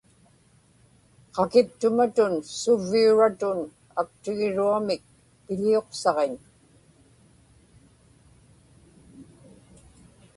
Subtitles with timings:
[1.35, 3.59] qakiptumatun suvviuratun
[4.01, 5.03] aktigiruamik
[5.45, 6.33] piḷiuqsaġiñ